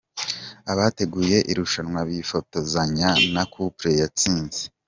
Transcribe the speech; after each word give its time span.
Abateguye 0.71 1.37
irushanwa 1.51 1.99
bifotozanya 2.09 3.09
na 3.33 3.43
couple 3.53 3.89
yatsinze 4.01 4.61